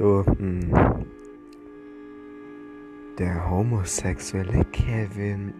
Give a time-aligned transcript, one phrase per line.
[0.00, 0.72] So, hm.
[3.18, 5.52] Der homosexuelle Kevin